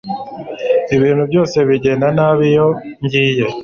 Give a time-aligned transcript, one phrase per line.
[0.95, 2.67] Ibintu byose bigenda nabi iyo
[3.03, 3.45] ngiye